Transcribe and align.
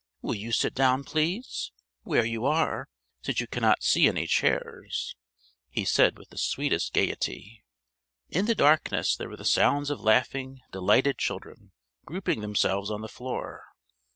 Will 0.23 0.33
you 0.33 0.51
sit 0.51 0.73
down, 0.73 1.03
please? 1.03 1.71
Where 2.01 2.25
you 2.25 2.43
are, 2.47 2.87
since 3.21 3.39
you 3.39 3.45
cannot 3.45 3.83
see 3.83 4.07
any 4.07 4.25
chairs," 4.25 5.15
he 5.69 5.85
said 5.85 6.17
with 6.17 6.29
the 6.29 6.39
sweetest 6.39 6.91
gayety. 6.91 7.63
In 8.27 8.47
the 8.47 8.55
darkness 8.55 9.15
there 9.15 9.29
were 9.29 9.37
the 9.37 9.45
sounds 9.45 9.91
of 9.91 10.01
laughing 10.01 10.61
delighted 10.71 11.19
children 11.19 11.71
grouping 12.03 12.41
themselves 12.41 12.89
on 12.89 13.01
the 13.01 13.07
floor. 13.09 13.63